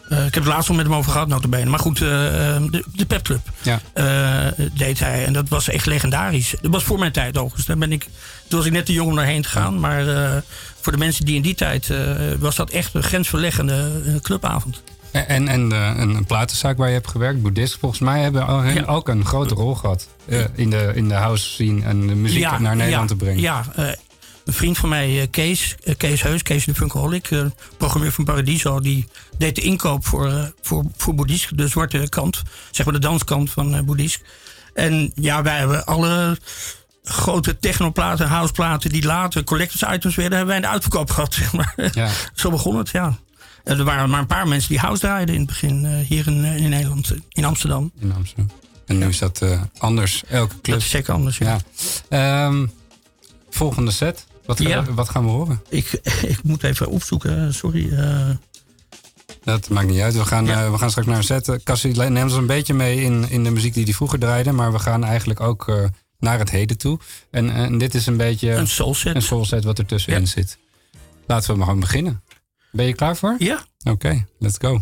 Eh, 0.09 0.17
ik 0.25 0.33
heb 0.33 0.43
het 0.43 0.53
laatst 0.53 0.69
al 0.69 0.75
met 0.75 0.85
hem 0.85 0.95
over 0.95 1.11
gehad, 1.11 1.27
notabene. 1.27 1.69
Maar 1.69 1.79
goed, 1.79 2.01
eh, 2.01 2.55
ehm, 2.55 2.69
de, 2.69 2.83
de 2.93 3.05
Pep 3.05 3.23
Club 3.23 3.39
Ja. 3.61 3.79
eh, 3.93 4.65
deed 4.73 4.99
hij. 4.99 5.25
En 5.25 5.33
dat 5.33 5.49
was 5.49 5.69
echt 5.69 5.85
legendarisch. 5.85 6.53
Dat 6.61 6.71
was 6.71 6.83
voor 6.83 6.99
mijn 6.99 7.11
tijd 7.11 7.37
overigens. 7.37 7.65
Daar 7.65 7.77
ben 7.77 7.91
ik, 7.91 8.07
toen 8.47 8.57
was 8.59 8.67
ik 8.67 8.73
net 8.73 8.85
te 8.85 8.93
jong 8.93 9.09
om 9.09 9.15
daarheen 9.15 9.41
te 9.41 9.49
gaan. 9.49 9.79
Maar 9.79 10.07
eh, 10.15 10.31
voor 10.81 10.91
de 10.91 10.97
mensen 10.97 11.25
die 11.25 11.35
in 11.35 11.41
die 11.41 11.55
tijd... 11.55 11.89
eh, 11.89 11.97
was 12.39 12.55
dat 12.55 12.69
echt 12.69 12.93
een 12.93 13.03
grensverleggende 13.03 14.01
eh, 14.05 14.13
clubavond. 14.21 14.81
En, 15.11 15.47
en 15.47 15.71
eh, 15.71 15.91
een, 15.97 16.25
platenzaak 16.25 16.77
waar 16.77 16.87
je 16.87 16.93
hebt 16.93 17.07
gewerkt, 17.09 17.41
Boeddhist, 17.41 17.77
volgens 17.79 18.01
mij 18.01 18.21
hebben 18.21 18.41
Ja. 18.73 18.83
ook 18.85 19.07
een 19.09 19.25
grote 19.25 19.53
rol 19.53 19.75
gehad 19.75 20.07
eh, 20.25 20.39
in, 20.55 20.69
de, 20.69 20.91
in 20.95 21.07
de 21.07 21.13
house 21.13 21.45
scene 21.49 21.83
en 21.85 22.07
de 22.07 22.15
muziek 22.15 22.59
naar 22.59 22.75
Nederland 22.75 23.09
ja, 23.09 23.15
te 23.15 23.15
brengen. 23.15 23.41
Ja, 23.41 23.63
eh, 23.75 23.85
een 24.49 24.55
vriend 24.55 24.77
van 24.77 24.89
mij, 24.89 25.21
eh, 25.21 25.27
Kees, 25.31 25.75
eh, 25.83 25.95
Kees 25.97 26.21
Heus, 26.21 26.43
Kees 26.43 26.65
de 26.65 26.75
Funkaholic, 26.75 27.31
eh, 27.31 27.45
programmeur 27.77 28.11
van 28.11 28.23
Paradiso, 28.25 28.79
die 28.79 29.07
deed 29.37 29.55
de 29.55 29.61
inkoop 29.61 30.05
voor, 30.05 30.53
voor, 30.61 30.85
voor 30.97 31.15
Boeddhisk, 31.15 31.57
de 31.57 31.67
zwarte 31.67 32.09
kant, 32.09 32.43
zeg 32.71 32.85
maar 32.85 32.93
de 32.93 32.99
danskant 32.99 33.51
van 33.51 33.85
Boeddhisk. 33.85 34.21
En 34.73 35.11
ja, 35.15 35.41
wij 35.41 35.57
hebben 35.57 35.85
alle 35.85 36.37
grote 37.03 37.59
technoplaten, 37.59 38.27
houseplaten 38.27 38.89
die 38.89 39.05
later 39.05 39.43
collectors 39.43 39.93
items 39.95 40.15
werden, 40.15 40.37
hebben 40.37 40.47
wij 40.47 40.55
in 40.55 40.61
de 40.61 40.73
uitverkoop 40.73 41.11
gehad, 41.11 41.33
zeg 41.43 41.53
maar. 41.53 41.89
Ja. 41.91 42.09
Zo 42.33 42.49
begon 42.49 42.77
het, 42.77 42.89
ja. 42.89 43.17
Er 43.63 43.83
waren 43.83 44.09
maar 44.09 44.19
een 44.19 44.25
paar 44.27 44.47
mensen 44.47 44.69
die 44.69 44.79
house 44.79 45.01
draaiden 45.01 45.35
in 45.35 45.41
het 45.41 45.49
begin 45.49 45.85
hier 45.85 46.27
in, 46.27 46.43
in 46.43 46.69
Nederland, 46.69 47.13
in 47.29 47.45
Amsterdam. 47.45 47.91
in 47.99 48.13
Amsterdam. 48.13 48.49
En 48.85 48.97
nu 48.97 49.07
is 49.07 49.17
dat 49.17 49.43
anders, 49.77 50.23
elke 50.27 50.53
Dat 50.53 50.61
club. 50.61 50.77
is 50.77 50.89
zeker 50.89 51.13
anders, 51.13 51.37
ja. 51.37 51.59
Ja. 52.09 52.45
Ehm, 52.47 52.65
volgende 53.49 53.91
set. 53.91 54.27
Wat, 54.49 54.57
Ja. 54.59 54.83
wat 54.93 55.09
gaan 55.09 55.23
we 55.23 55.29
horen? 55.29 55.61
Ik, 55.69 55.91
ik 56.33 56.43
moet 56.43 56.63
even 56.63 56.87
opzoeken, 56.87 57.53
sorry. 57.53 57.93
eh. 57.97 58.29
Dat 59.43 59.69
maakt 59.69 59.87
niet 59.87 59.99
uit. 60.01 60.13
We 60.13 60.25
gaan, 60.25 60.45
Ja. 60.45 60.63
eh, 60.65 60.71
we 60.71 60.77
gaan 60.77 60.89
straks 60.89 61.07
naar 61.07 61.17
een 61.17 61.23
set. 61.23 61.47
Eh, 61.49 61.55
Cassie 61.63 61.93
neemt 61.95 62.23
ons 62.23 62.33
een 62.33 62.45
beetje 62.45 62.73
mee 62.73 63.01
in, 63.01 63.29
in 63.29 63.43
de 63.43 63.49
muziek 63.51 63.73
die 63.73 63.83
hij 63.83 63.93
vroeger 63.93 64.19
draaide. 64.19 64.51
Maar 64.51 64.71
we 64.71 64.79
gaan 64.79 65.03
eigenlijk 65.03 65.39
ook 65.39 65.67
eh, 65.67 65.83
naar 66.19 66.39
het 66.39 66.49
heden 66.51 66.77
toe. 66.77 66.99
En, 67.31 67.49
en 67.49 67.77
dit 67.77 67.95
is 67.95 68.05
een 68.05 68.17
beetje 68.17 68.51
Een 68.51 68.67
soulset. 68.67 69.15
een 69.15 69.21
soul 69.21 69.45
set 69.45 69.63
wat 69.63 69.77
er 69.77 69.85
tussenin 69.85 70.19
Ja. 70.19 70.25
zit. 70.25 70.57
Laten 71.27 71.49
we 71.51 71.55
maar 71.57 71.65
gewoon 71.65 71.79
beginnen. 71.81 72.21
Ben 72.71 72.85
je 72.85 72.93
klaar 72.93 73.15
voor? 73.17 73.35
Ja. 73.39 73.65
Oké, 73.83 74.25
let's 74.39 74.57
go. 74.57 74.81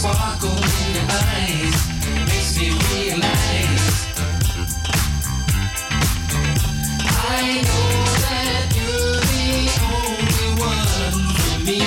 Sparkle 0.00 0.48
in 0.48 0.94
your 0.96 1.08
eyes 1.12 1.76
makes 2.24 2.56
me 2.58 2.68
realize 2.88 3.86
I 7.04 7.60
know 7.68 7.92
that 8.24 8.64
you're 8.76 9.20
the 9.36 9.52
only 9.92 10.50
one 10.72 10.86
for 11.36 11.56
me. 11.66 11.80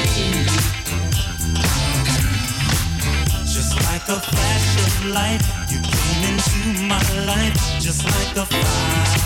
Just 3.56 3.74
like 3.88 4.06
a 4.10 4.20
flash 4.30 4.70
of 4.86 4.94
light, 5.18 5.42
you 5.72 5.80
came 5.82 6.22
into 6.30 6.60
my 6.86 7.04
life 7.26 7.58
just 7.80 8.06
like 8.06 8.34
a 8.38 8.46
fire. 8.46 9.24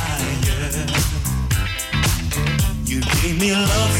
You 2.86 3.02
gave 3.02 3.38
me 3.38 3.52
love 3.52 3.97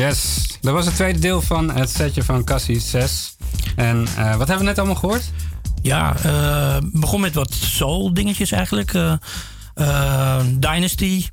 Yes, 0.00 0.46
dat 0.60 0.72
was 0.72 0.86
het 0.86 0.94
tweede 0.94 1.18
deel 1.18 1.42
van 1.42 1.70
het 1.70 1.90
setje 1.90 2.22
van 2.22 2.44
Cassie 2.44 2.80
6. 2.80 3.36
En 3.76 4.06
eh, 4.16 4.28
wat 4.36 4.38
hebben 4.48 4.58
we 4.58 4.64
net 4.64 4.78
allemaal 4.78 4.96
gehoord? 4.96 5.22
Ja, 5.82 6.16
eh 6.22 6.76
begon 6.92 7.20
met 7.20 7.34
wat 7.34 7.52
soul 7.54 8.14
dingetjes 8.14 8.52
eigenlijk. 8.52 8.94
Eh, 8.94 10.40
Dynasty, 10.58 11.26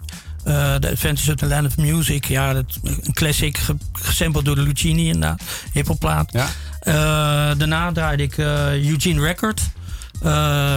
The 0.43 0.89
Adventures 0.91 1.29
of 1.29 1.35
the 1.35 1.45
Land 1.45 1.65
of 1.67 1.77
Music. 1.77 2.25
Ja, 2.25 2.53
dat, 2.53 2.65
een 2.83 3.13
classic, 3.13 3.57
ge- 3.57 3.75
gesampled 3.91 4.45
door 4.45 4.55
de 4.55 4.61
Lucini 4.61 5.05
inderdaad. 5.07 5.41
Hippelplaat. 5.73 6.31
Ja. 6.31 6.47
Daarna 7.55 7.91
draaide 7.91 8.23
ik 8.23 8.37
Eugene 8.37 9.21
Record. 9.21 9.61
Eh, 10.21 10.31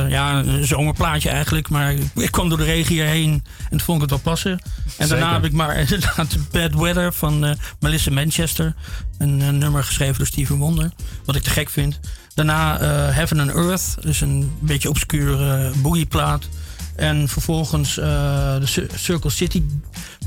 ja, 0.08 0.38
een 0.38 0.66
zomerplaatje 0.66 1.28
eigenlijk. 1.28 1.68
Maar 1.68 1.92
ik- 2.14 2.30
kwam 2.30 2.48
door 2.48 2.58
de 2.58 2.64
regen 2.64 2.94
hierheen 2.94 3.32
en 3.62 3.68
toen 3.68 3.80
vond 3.80 3.96
ik 3.96 4.10
het 4.10 4.10
wel 4.10 4.32
passen. 4.32 4.50
En 4.52 4.60
Zeker. 4.90 5.08
daarna 5.08 5.32
heb 5.32 5.44
ik 5.44 5.52
maar 5.52 5.76
inderdaad 5.90 6.36
Bad 6.50 6.74
Weather 6.74 7.12
van 7.12 7.44
eh, 7.44 7.52
Melissa 7.80 8.10
Manchester. 8.10 8.74
Een, 9.18 9.58
nummer 9.58 9.84
geschreven 9.84 10.16
door 10.16 10.26
Steven 10.26 10.56
Wonder. 10.56 10.90
Wat 11.24 11.36
ik 11.36 11.42
te 11.42 11.50
gek 11.50 11.70
vind. 11.70 12.00
Daarna 12.34 12.78
eh, 12.78 13.14
Heaven 13.14 13.40
and 13.40 13.50
Earth. 13.50 13.94
Dus 14.00 14.20
een 14.20 14.52
beetje 14.60 14.88
obscure 14.88 15.70
boogieplaat. 15.82 16.48
En 16.96 17.28
vervolgens 17.28 17.94
de 17.94 18.60
Cir- 18.64 18.90
Circle 18.94 19.30
City 19.30 19.62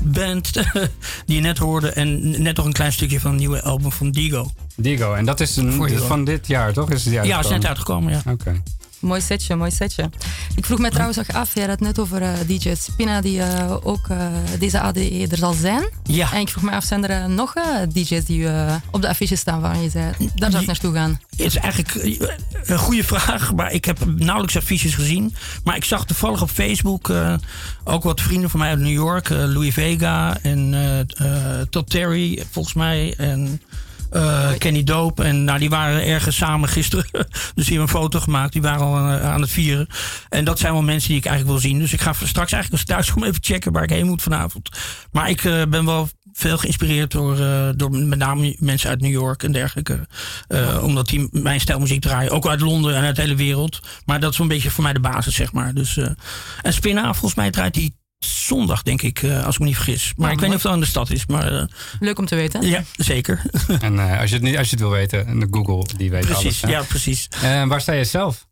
Band, 0.02 0.52
die 1.26 1.36
je 1.36 1.40
net 1.40 1.58
hoorde. 1.58 1.90
En 1.90 2.42
net 2.42 2.56
nog 2.56 2.66
een 2.66 2.72
klein 2.72 2.92
stukje 2.92 3.20
van 3.20 3.30
een 3.30 3.36
nieuwe 3.36 3.62
album 3.62 3.92
van 3.92 4.10
Digo. 4.10 4.50
Digo, 4.76 5.14
en 5.14 5.24
dat 5.24 5.40
is 5.40 5.56
een, 5.56 5.98
van 6.06 6.24
dit 6.24 6.46
jaar, 6.46 6.72
toch? 6.72 6.90
Is 6.90 7.04
het 7.04 7.24
Ja, 7.26 7.38
is 7.40 7.48
net 7.48 7.66
uitgekomen, 7.66 8.12
ja. 8.12 8.32
Oké. 8.32 8.62
Mooi 9.04 9.20
setje, 9.20 9.56
mooi 9.56 9.70
setje. 9.70 10.10
Ik 10.56 10.64
vroeg 10.64 10.78
mij 10.78 10.90
trouwens 10.90 11.16
nog 11.16 11.32
af, 11.32 11.54
jij 11.54 11.62
had 11.62 11.72
het 11.72 11.80
net 11.80 11.98
over 11.98 12.22
eh, 12.22 12.32
DJ 12.46 12.74
Spina 12.74 13.20
die 13.20 13.42
eh, 13.42 13.76
ook 13.82 14.08
eh, 14.08 14.26
deze 14.58 14.80
ADE 14.80 15.26
er 15.30 15.36
zal 15.36 15.52
zijn. 15.52 15.88
Ja. 16.02 16.32
En 16.32 16.40
ik 16.40 16.48
vroeg 16.48 16.62
me 16.62 16.70
af, 16.70 16.84
zijn 16.84 17.08
er 17.08 17.30
nog 17.30 17.54
DJ's 17.92 18.24
die 18.24 18.48
op 18.90 19.02
de 19.02 19.08
affiche 19.08 19.36
staan 19.36 19.60
waar 19.60 19.82
je 19.82 19.90
zei, 19.90 20.12
daar 20.34 20.50
zou 20.50 20.62
ik 20.62 20.68
naartoe 20.68 20.94
gaan? 20.94 21.20
Het 21.30 21.40
is 21.40 21.56
eigenlijk 21.56 22.18
een 22.64 22.78
goede 22.78 23.04
vraag, 23.04 23.54
maar 23.54 23.72
ik 23.72 23.84
heb 23.84 23.98
nauwelijks 24.04 24.56
affiches 24.56 24.94
gezien. 24.94 25.34
Maar 25.64 25.76
ik 25.76 25.84
zag 25.84 26.06
toevallig 26.06 26.42
op 26.42 26.50
Facebook 26.50 27.12
ook 27.84 28.02
wat 28.02 28.20
vrienden 28.20 28.50
van 28.50 28.60
mij 28.60 28.68
uit 28.68 28.78
New 28.78 28.92
York. 28.92 29.28
Louis 29.28 29.74
Vega 29.74 30.36
en 30.42 30.74
Todd 31.70 31.90
Terry, 31.90 32.42
volgens 32.50 32.74
mij. 32.74 33.14
En 33.16 33.60
eh, 34.14 34.50
Kenny 34.58 34.82
Dope. 34.82 35.22
En 35.22 35.44
nou, 35.44 35.58
die 35.58 35.70
waren 35.70 36.04
ergens 36.04 36.36
samen 36.36 36.68
gisteren. 36.68 37.06
dus 37.54 37.64
die 37.64 37.64
hebben 37.64 37.82
een 37.82 38.00
foto 38.00 38.20
gemaakt. 38.20 38.52
Die 38.52 38.62
waren 38.62 38.86
al 38.86 38.96
aan, 38.96 39.20
aan 39.20 39.40
het 39.40 39.50
vieren. 39.50 39.86
En 40.28 40.44
dat 40.44 40.58
zijn 40.58 40.72
wel 40.72 40.82
mensen 40.82 41.08
die 41.08 41.18
ik 41.18 41.26
eigenlijk 41.26 41.60
wil 41.60 41.70
zien. 41.70 41.78
Dus 41.78 41.92
ik 41.92 42.00
ga 42.00 42.12
straks 42.12 42.52
eigenlijk 42.52 42.72
als 42.72 42.84
thuis 42.84 43.10
kom 43.12 43.24
even 43.24 43.44
checken 43.44 43.72
waar 43.72 43.82
ik 43.82 43.90
heen 43.90 44.06
moet 44.06 44.22
vanavond. 44.22 44.68
Maar 45.12 45.30
ik 45.30 45.44
eh, 45.44 45.62
ben 45.68 45.84
wel 45.84 46.08
veel 46.36 46.58
geïnspireerd 46.58 47.10
door, 47.10 47.40
eh, 47.40 47.68
door 47.76 47.90
met 47.90 48.18
name 48.18 48.56
mensen 48.58 48.90
uit 48.90 49.00
New 49.00 49.10
York 49.10 49.42
en 49.42 49.52
dergelijke. 49.52 50.06
Eh, 50.48 50.82
Omdat 50.82 51.08
die 51.08 51.28
mijn 51.30 51.60
stijl 51.60 51.78
muziek 51.78 52.00
draaien. 52.00 52.30
Ook 52.30 52.46
uit 52.46 52.60
Londen 52.60 52.94
en 52.96 53.02
uit 53.02 53.16
de 53.16 53.22
hele 53.22 53.34
wereld. 53.34 53.80
Maar 54.04 54.20
dat 54.20 54.32
is 54.32 54.38
een 54.38 54.48
beetje 54.48 54.70
voor 54.70 54.82
mij 54.82 54.92
de 54.92 55.00
basis, 55.00 55.34
zeg 55.34 55.52
maar. 55.52 55.74
Dus, 55.74 55.96
eh, 55.96 56.10
en 56.62 56.72
Spinna, 56.72 57.12
volgens 57.12 57.34
mij 57.34 57.50
draait 57.50 57.74
die 57.74 57.94
zondag, 58.24 58.82
denk 58.82 59.02
ik, 59.02 59.22
eh, 59.22 59.44
als 59.44 59.54
ik 59.54 59.60
me 59.60 59.66
niet 59.66 59.74
vergis. 59.76 60.12
Maar 60.16 60.32
ik 60.32 60.38
weet 60.40 60.48
niet 60.48 60.56
of 60.56 60.62
dat 60.62 60.74
in 60.74 60.80
de 60.80 60.86
stad 60.86 61.10
is. 61.10 61.26
Maar 61.26 61.52
eh, 61.60 61.64
Leuk 62.00 62.18
om 62.18 62.26
te 62.26 62.34
weten. 62.34 62.66
ja, 62.66 62.84
zeker. 62.96 63.42
En 63.80 63.98
eh, 63.98 64.20
als, 64.20 64.28
je 64.30 64.34
het 64.36 64.44
niet, 64.44 64.56
als 64.56 64.66
je 64.70 64.72
het 64.76 64.80
wil 64.84 64.90
weten, 64.90 65.38
de 65.40 65.46
Google 65.50 65.86
die 65.96 66.10
weet 66.10 66.24
alles. 66.24 66.38
precies, 66.40 66.60
ja, 66.60 66.82
precies. 66.82 67.28
Eh, 67.42 67.66
waar 67.66 67.80
sta 67.80 67.92
je 67.92 68.04
zelf? 68.04 68.46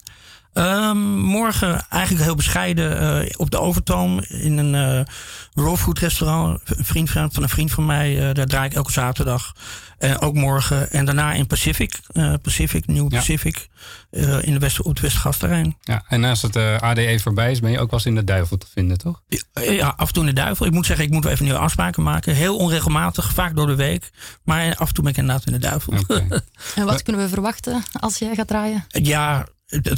Ehm, 0.53 1.19
morgen 1.19 1.87
eigenlijk 1.89 2.25
heel 2.25 2.35
bescheiden 2.35 2.99
eh, 3.23 3.31
op 3.37 3.51
de 3.51 3.61
Overtoom 3.61 4.21
in 4.29 4.59
een 4.59 4.75
eh 4.75 5.15
raw 5.55 5.77
food 5.77 5.99
restaurant. 5.99 6.61
Een 6.65 6.85
vriend 6.85 7.11
van, 7.11 7.33
van 7.33 7.43
een 7.43 7.49
vriend 7.49 7.71
van 7.73 7.87
mij, 7.87 8.29
eh, 8.29 8.35
daar 8.35 8.47
draai 8.47 8.69
ik 8.69 8.75
elke 8.75 8.93
zaterdag. 8.93 9.53
En 9.99 10.21
ook 10.21 10.35
morgen. 10.35 10.91
En 10.91 11.05
daarna 11.05 11.33
in 11.33 11.47
Pacific, 11.47 12.01
eh, 12.13 12.35
Pacific, 12.43 12.87
Nieuw 12.87 13.07
Ja. 13.09 13.17
Pacific, 13.17 13.69
eh, 14.11 14.43
in 14.43 14.53
de 14.53 14.59
West, 14.59 14.81
op 14.81 14.87
het 14.91 15.01
Westgasterrein. 15.01 15.77
Ja, 15.81 16.03
en 16.09 16.25
als 16.25 16.43
het 16.43 16.57
eh, 16.57 16.77
ADE 16.77 17.19
voorbij 17.23 17.51
is, 17.51 17.61
ben 17.61 17.71
je 17.71 17.79
ook 17.79 17.91
wel 17.91 17.99
eens 17.99 18.09
in 18.09 18.15
de 18.15 18.25
duivel 18.25 18.59
te 18.59 18.67
vinden, 18.73 18.99
toch? 18.99 19.23
Ja, 19.53 19.95
af 19.97 20.07
en 20.09 20.15
toe 20.15 20.23
in 20.23 20.35
de 20.35 20.41
duivel. 20.41 20.67
Ik 20.67 20.73
moet 20.73 20.87
zeggen, 20.87 21.05
ik 21.05 21.11
moet 21.11 21.23
wel 21.23 21.33
even 21.33 21.45
nieuwe 21.45 21.61
afspraken 21.61 22.03
maken. 22.03 22.35
Heel 22.35 22.57
onregelmatig, 22.57 23.33
vaak 23.33 23.57
door 23.57 23.67
de 23.67 23.75
week. 23.75 24.11
Maar 24.45 24.75
af 24.77 24.89
en 24.89 24.95
toe 24.95 25.05
ben 25.05 25.13
ik 25.13 25.19
inderdaad 25.19 25.47
in 25.47 25.53
de 25.53 25.59
duivel. 25.59 25.93
Oké. 25.99 26.27
En 26.75 26.85
wat 26.87 27.03
kunnen 27.03 27.23
we 27.23 27.29
verwachten 27.29 27.83
als 28.01 28.19
jij 28.19 28.35
gaat 28.35 28.49
draaien? 28.49 28.85
Ja, 28.89 29.47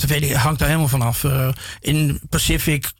weet 0.06 0.22
ik, 0.22 0.32
hangt 0.32 0.60
er 0.60 0.66
helemaal 0.66 0.88
vanaf. 0.88 1.24
Eh 1.24 1.48
in 1.80 2.20
Pacific 2.28 2.92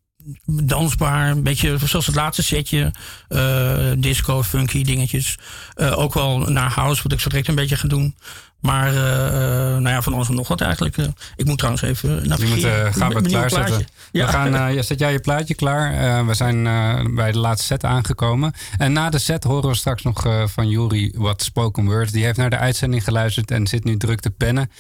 dansbaar, 0.47 1.31
een 1.31 1.43
beetje 1.43 1.79
zoals 1.85 2.07
het 2.07 2.15
laatste 2.15 2.43
setje. 2.43 2.93
eh, 3.29 3.91
disco, 3.99 4.43
funky 4.43 4.83
dingetjes. 4.85 5.39
Eh, 5.75 5.99
ook 5.99 6.15
wel 6.15 6.39
naar 6.39 6.71
house, 6.71 7.03
wat 7.03 7.13
ik 7.13 7.21
zo 7.21 7.29
direct 7.29 7.49
een 7.49 7.55
beetje 7.55 7.77
ga 7.77 7.89
doen. 7.89 8.17
Maar 8.61 8.93
nou 8.93 9.89
ja, 9.89 10.03
van 10.03 10.13
alles 10.15 10.29
en 10.29 10.35
nog 10.35 10.49
wat 10.49 10.61
eigenlijk. 10.61 10.97
Ik 11.37 11.45
moet 11.45 11.59
trouwens 11.59 11.85
even 11.85 12.23
Je 12.23 12.29
navigeren. 12.29 12.85
moet, 12.85 12.97
gaan 12.97 13.09
we 13.09 13.15
het 13.15 13.27
klaarzetten. 13.29 13.87
Ja. 14.13 14.27
We 14.27 14.33
gaan, 14.33 14.75
ja, 14.75 14.83
zet 14.83 14.99
jij 14.99 15.13
je 15.13 15.21
plaatje 15.21 15.55
klaar? 15.55 16.27
We 16.27 16.35
zijn 16.35 16.63
bij 17.15 17.33
de 17.33 17.39
laatste 17.39 17.67
set 17.67 17.85
aangekomen. 17.85 18.53
En 18.79 18.93
na 18.93 19.11
de 19.11 19.19
set 19.19 19.45
horen 19.45 19.69
we 19.71 19.77
straks 19.77 20.03
nog 20.03 20.27
van 20.45 20.69
Juri 20.69 21.13
wat 21.17 21.43
spoken 21.43 21.85
word. 21.85 22.13
Die 22.13 22.25
heeft 22.25 22.37
naar 22.37 22.51
de 22.51 22.59
uitzending 22.59 23.05
geluisterd 23.05 23.51
en 23.51 23.67
zit 23.67 23.85
nu 23.85 23.97
druk 23.97 24.21
te 24.21 24.31
pennen. 24.31 24.71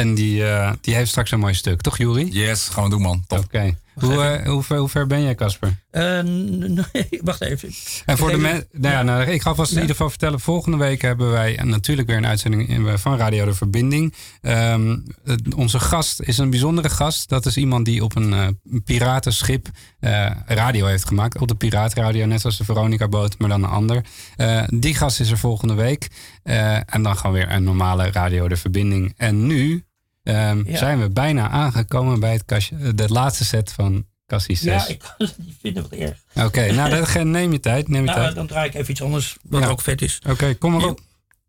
En 0.00 0.14
die, 0.14 0.46
eh, 0.48 0.72
die 0.80 0.94
heeft 0.94 1.10
straks 1.10 1.30
een 1.30 1.38
mooi 1.40 1.54
stuk, 1.54 1.80
toch 1.80 1.98
Juri? 1.98 2.28
Yes, 2.32 2.68
gaan 2.68 2.84
we 2.84 2.90
doen 2.90 3.02
man. 3.02 3.24
Top. 3.26 3.38
Oké. 3.38 3.76
Hoe, 3.94 4.22
eh, 4.24 4.46
hoe, 4.48 4.62
ver, 4.62 4.76
hoe 4.78 4.88
ver 4.88 5.06
ben 5.06 5.22
jij, 5.22 5.34
Casper? 5.34 5.78
Eh, 5.90 6.20
nee, 6.22 7.08
wacht 7.22 7.40
even. 7.40 7.70
En 8.06 8.16
voor 8.18 8.30
de 8.30 8.36
mensen, 8.36 8.66
nou 8.72 8.94
ja, 8.94 9.02
nou, 9.02 9.22
ik 9.30 9.42
ga 9.42 9.54
vast 9.54 9.70
in 9.70 9.76
ieder 9.76 9.90
geval 9.90 10.10
vertellen. 10.10 10.40
Volgende 10.40 10.76
week 10.76 11.02
hebben 11.02 11.30
wij 11.30 11.60
natuurlijk 11.62 12.08
weer 12.08 12.16
een 12.16 12.26
uitzending 12.26 12.68
in- 12.68 12.98
van 12.98 13.16
Radio 13.16 13.44
de 13.44 13.54
Verbinding. 13.54 14.14
Ehm, 14.40 14.96
het- 15.24 15.54
onze 15.54 15.80
gast 15.80 16.20
is 16.20 16.38
een 16.38 16.50
bijzondere 16.50 16.88
gast. 16.90 17.28
Dat 17.28 17.46
is 17.46 17.56
iemand 17.56 17.84
die 17.84 18.04
op 18.04 18.16
een 18.16 18.32
eh, 18.32 18.46
piratenschip 18.84 19.68
eh, 20.00 20.30
radio 20.46 20.86
heeft 20.86 21.06
gemaakt. 21.06 21.38
Op 21.38 21.48
de 21.48 21.54
Piratenradio, 21.54 22.26
net 22.26 22.40
zoals 22.40 22.56
de 22.58 22.64
Veronica 22.64 23.08
boot, 23.08 23.38
maar 23.38 23.48
dan 23.48 23.62
een 23.62 23.70
ander. 23.70 24.04
Eh, 24.36 24.62
die 24.68 24.94
gast 24.94 25.20
is 25.20 25.30
er 25.30 25.38
volgende 25.38 25.74
week. 25.74 26.08
Eh, 26.42 26.94
en 26.94 27.02
dan 27.02 27.16
gaan 27.16 27.32
we 27.32 27.38
weer 27.38 27.50
een 27.50 27.64
normale 27.64 28.10
Radio 28.10 28.48
de 28.48 28.56
Verbinding. 28.56 29.14
En 29.16 29.46
nu 29.46 29.84
ehm, 30.30 30.62
Ja. 30.70 30.76
zijn 30.76 31.00
we 31.00 31.10
bijna 31.10 31.48
aangekomen 31.50 32.20
bij 32.20 32.32
het 32.32 32.44
kastje, 32.44 32.94
de 32.94 33.08
laatste 33.08 33.44
set 33.44 33.72
van 33.72 34.06
Cassie 34.26 34.56
6. 34.56 34.64
Ja, 34.64 34.88
ik 34.88 34.98
kan 34.98 35.10
het 35.26 35.34
niet 35.38 35.56
vinden, 35.60 35.82
wat 35.82 35.92
erg. 35.92 36.18
Oké, 36.46 36.72
nou 36.72 36.90
dat, 36.90 37.24
neem 37.24 37.52
je 37.52 37.60
tijd. 37.60 37.88
Neem 37.88 38.00
je 38.00 38.06
Nou, 38.06 38.20
tijd. 38.20 38.34
dan 38.34 38.46
draai 38.46 38.68
ik 38.68 38.74
even 38.74 38.90
iets 38.90 39.02
anders, 39.02 39.36
wat 39.42 39.62
Ja. 39.62 39.68
ook 39.68 39.80
vet 39.80 40.02
is. 40.02 40.18
Oké, 40.28 40.54
kom 40.54 40.72
maar 40.72 40.84
op. 40.84 41.00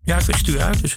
Ja, 0.03 0.17
ik 0.27 0.35
stuur 0.35 0.61
uit, 0.61 0.81
dus... 0.81 0.95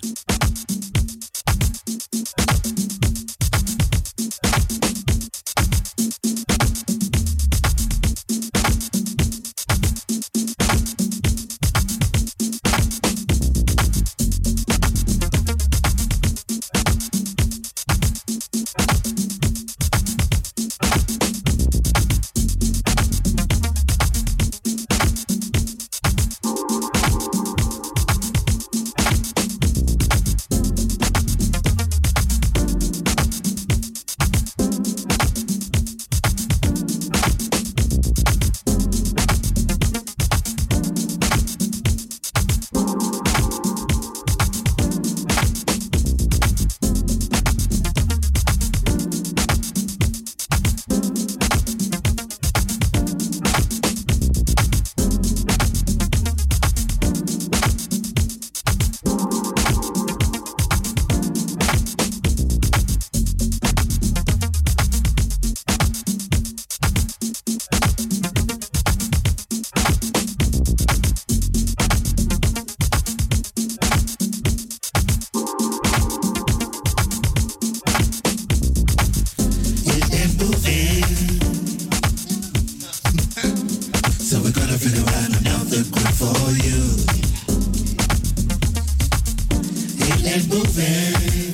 é 90.34 90.38
do 90.40 90.58
bem. 90.72 91.53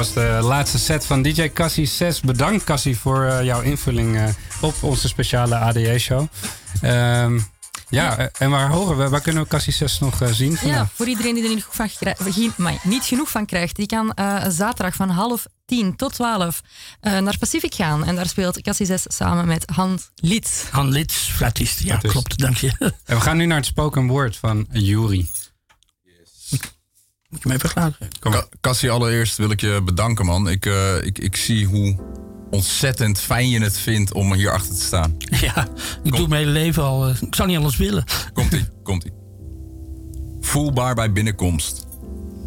Was 0.00 0.12
de 0.12 0.38
laatste 0.42 0.78
set 0.78 1.06
van 1.06 1.22
DJ 1.22 1.48
Cassie 1.48 1.86
6. 1.86 2.20
Bedankt 2.20 2.64
Cassie 2.64 2.98
voor 2.98 3.24
eh, 3.24 3.44
jouw 3.44 3.60
invulling 3.60 4.16
eh, 4.16 4.28
op 4.60 4.74
onze 4.82 5.08
speciale 5.08 5.56
ADE-show. 5.56 6.26
Ehm, 6.80 7.38
ja, 7.88 8.18
eh, 8.18 8.26
en 8.38 8.50
waar 8.50 8.68
horen 8.70 8.96
we? 8.96 9.08
Waar 9.08 9.20
kunnen 9.20 9.42
we 9.42 9.48
Cassie 9.48 9.72
6 9.72 9.98
nog 9.98 10.18
zien 10.30 10.58
Ja, 10.64 10.88
voor 10.94 11.06
iedereen 11.06 11.34
die 11.34 11.42
er 11.44 11.54
niet, 11.54 11.66
van 11.70 11.88
geen- 11.88 12.52
maar 12.56 12.78
niet 12.82 13.04
genoeg 13.04 13.30
van 13.30 13.46
krijgt, 13.46 13.76
die 13.76 13.86
kan 13.86 14.12
eh, 14.12 14.44
zaterdag 14.48 14.94
van 14.94 15.08
half 15.10 15.46
tien 15.66 15.96
tot 15.96 16.12
twaalf 16.12 16.60
eh, 17.00 17.18
naar 17.18 17.38
Pacific 17.38 17.74
gaan. 17.74 18.04
En 18.04 18.14
daar 18.14 18.28
speelt 18.28 18.60
Cassie 18.62 18.86
6 18.86 19.04
samen 19.08 19.46
met 19.46 19.70
Hans 19.74 20.10
Lied. 20.14 20.68
Han 20.70 20.88
Lits, 20.88 21.16
fluitist. 21.16 21.80
Ja, 21.80 21.96
klopt. 21.96 22.38
Dank 22.38 22.56
je. 22.56 22.72
En 23.04 23.16
we 23.16 23.20
gaan 23.20 23.36
nu 23.36 23.46
naar 23.46 23.56
het 23.56 23.66
spoken 23.66 24.06
word 24.06 24.36
van 24.36 24.66
Yuri. 24.72 25.30
Moet 27.30 27.42
je 27.42 27.48
me 27.48 27.54
even 27.54 27.68
graag. 27.68 27.98
Ka- 28.18 28.46
Cassie, 28.60 28.90
allereerst 28.90 29.36
wil 29.36 29.50
ik 29.50 29.60
je 29.60 29.80
bedanken, 29.84 30.26
man. 30.26 30.48
Ik, 30.48 30.66
eh, 30.66 31.04
ik, 31.04 31.18
ik 31.18 31.36
zie 31.36 31.66
hoe 31.66 31.96
ontzettend 32.50 33.18
fijn 33.20 33.48
je 33.48 33.60
het 33.62 33.78
vindt 33.78 34.12
om 34.12 34.32
hier 34.34 34.50
achter 34.52 34.74
te 34.74 34.80
staan. 34.82 35.16
Ja, 35.40 35.68
ik 36.02 36.16
doe 36.16 36.28
mijn 36.28 36.40
hele 36.40 36.52
leven 36.52 36.82
al. 36.82 37.08
eh, 37.08 37.16
Ik 37.22 37.34
zou 37.34 37.48
niet 37.48 37.56
anders 37.56 37.76
willen. 37.76 38.04
Komt-ie, 38.32 38.64
komt-ie. 38.82 39.12
Voelbaar 40.40 40.94
bij 40.94 41.12
binnenkomst. 41.12 41.86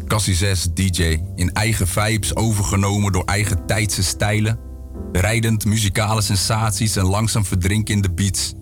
Cassie 0.06 0.34
6 0.34 0.68
DJ. 0.74 1.18
In 1.34 1.52
eigen 1.52 1.86
vibes 1.88 2.36
overgenomen 2.36 3.12
door 3.12 3.24
eigen 3.24 3.66
tijdse 3.66 4.02
stijlen. 4.02 4.58
Rijdend 5.12 5.64
muzikale 5.64 6.22
sensaties 6.22 6.96
en 6.96 7.04
langzaam 7.04 7.44
verdrinken 7.44 7.94
in 7.94 8.02
de 8.02 8.10
beats. 8.10 8.52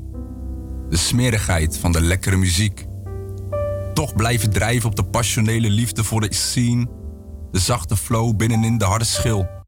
De 0.91 0.97
smerigheid 0.97 1.79
van 1.79 1.93
de 1.93 2.01
lekkere 2.01 2.37
muziek. 2.37 2.85
Toch 3.95 4.14
blijven 4.14 4.51
drijven 4.51 4.88
op 4.88 4.97
de 4.97 5.05
passionele 5.05 5.70
liefde 5.70 6.05
voor 6.05 6.20
de 6.20 6.34
scene. 6.34 6.86
De 7.51 7.59
zachte 7.59 7.97
flow 7.97 8.36
binnenin 8.36 8.78
de 8.78 8.84
harde 8.84 9.05
schil. 9.05 9.61